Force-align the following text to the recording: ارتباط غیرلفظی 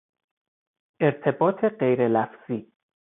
ارتباط 1.01 1.65
غیرلفظی 1.65 2.71